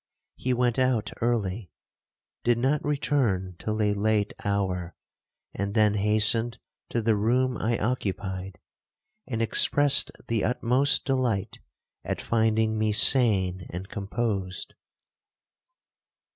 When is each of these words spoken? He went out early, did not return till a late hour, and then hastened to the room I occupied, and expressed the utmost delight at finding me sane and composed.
He 0.35 0.51
went 0.51 0.79
out 0.79 1.11
early, 1.21 1.69
did 2.43 2.57
not 2.57 2.83
return 2.83 3.55
till 3.59 3.79
a 3.83 3.93
late 3.93 4.33
hour, 4.43 4.95
and 5.53 5.75
then 5.75 5.93
hastened 5.93 6.57
to 6.89 7.03
the 7.03 7.15
room 7.15 7.55
I 7.55 7.77
occupied, 7.77 8.57
and 9.27 9.43
expressed 9.43 10.11
the 10.25 10.43
utmost 10.43 11.05
delight 11.05 11.59
at 12.03 12.19
finding 12.19 12.79
me 12.79 12.93
sane 12.93 13.67
and 13.69 13.89
composed. 13.89 14.73